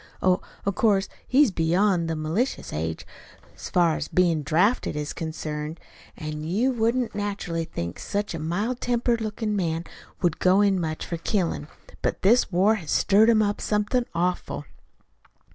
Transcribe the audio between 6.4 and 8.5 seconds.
you wouldn't naturally think such a